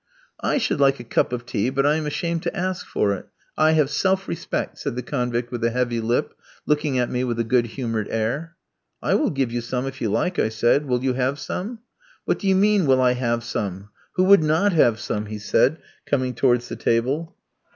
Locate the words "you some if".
9.51-10.01